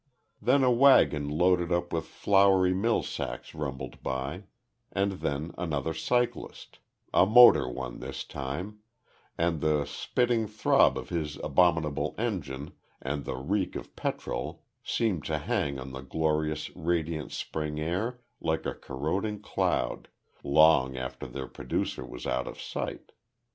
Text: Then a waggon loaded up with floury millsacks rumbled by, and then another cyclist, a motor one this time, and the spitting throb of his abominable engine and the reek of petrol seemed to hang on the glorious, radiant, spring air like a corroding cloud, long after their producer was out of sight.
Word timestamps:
Then 0.41 0.63
a 0.63 0.71
waggon 0.71 1.29
loaded 1.29 1.71
up 1.71 1.93
with 1.93 2.07
floury 2.07 2.73
millsacks 2.73 3.53
rumbled 3.53 4.01
by, 4.01 4.45
and 4.91 5.11
then 5.21 5.53
another 5.59 5.93
cyclist, 5.93 6.79
a 7.13 7.27
motor 7.27 7.69
one 7.69 7.99
this 7.99 8.23
time, 8.23 8.79
and 9.37 9.61
the 9.61 9.85
spitting 9.85 10.47
throb 10.47 10.97
of 10.97 11.09
his 11.09 11.35
abominable 11.43 12.15
engine 12.17 12.73
and 12.99 13.25
the 13.25 13.35
reek 13.35 13.75
of 13.75 13.95
petrol 13.95 14.63
seemed 14.83 15.23
to 15.25 15.37
hang 15.37 15.77
on 15.79 15.91
the 15.91 16.01
glorious, 16.01 16.75
radiant, 16.75 17.31
spring 17.31 17.79
air 17.79 18.21
like 18.39 18.65
a 18.65 18.73
corroding 18.73 19.39
cloud, 19.39 20.07
long 20.43 20.97
after 20.97 21.27
their 21.27 21.47
producer 21.47 22.03
was 22.03 22.25
out 22.25 22.47
of 22.47 22.59
sight. 22.59 23.11